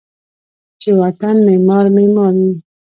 چې 0.81 0.89
و 0.97 1.01
طن 1.19 1.35
معمار، 1.47 1.85
معمار 1.95 2.33
وی 2.41 2.49